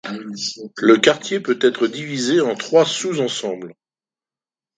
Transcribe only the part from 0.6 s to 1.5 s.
Le quartier